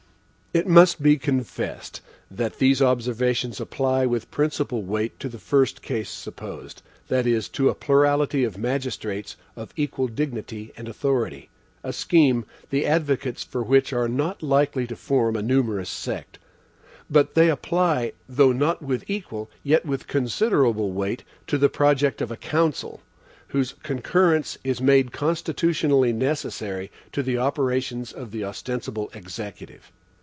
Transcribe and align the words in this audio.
It 0.53 0.67
must 0.67 1.01
be 1.01 1.15
confessed 1.17 2.01
that 2.29 2.59
these 2.59 2.81
observations 2.81 3.61
apply 3.61 4.05
with 4.05 4.29
principal 4.31 4.83
weight 4.83 5.17
to 5.21 5.29
the 5.29 5.39
first 5.39 5.81
case 5.81 6.09
supposed 6.09 6.81
that 7.07 7.25
is, 7.25 7.47
to 7.51 7.69
a 7.69 7.73
plurality 7.73 8.43
of 8.43 8.57
magistrates 8.57 9.37
of 9.55 9.71
equal 9.77 10.09
dignity 10.09 10.73
and 10.75 10.89
authority 10.89 11.47
a 11.85 11.93
scheme, 11.93 12.43
the 12.69 12.85
advocates 12.85 13.45
for 13.45 13.63
which 13.63 13.93
are 13.93 14.09
not 14.09 14.43
likely 14.43 14.85
to 14.87 14.95
form 14.97 15.37
a 15.37 15.41
numerous 15.41 15.89
sect; 15.89 16.37
but 17.09 17.33
they 17.33 17.49
apply, 17.49 18.11
though 18.27 18.51
not 18.51 18.81
with 18.81 19.09
equal, 19.09 19.49
yet 19.63 19.85
with 19.85 20.05
considerable 20.07 20.91
weight 20.91 21.23
to 21.47 21.57
the 21.57 21.69
project 21.69 22.21
of 22.21 22.29
a 22.29 22.35
council, 22.35 22.99
whose 23.47 23.75
concurrence 23.83 24.57
is 24.65 24.81
made 24.81 25.13
constitutionally 25.13 26.11
necessary 26.11 26.91
to 27.13 27.23
the 27.23 27.37
operations 27.37 28.11
of 28.11 28.31
the 28.31 28.43
ostensible 28.43 29.09
Executive. 29.13 29.93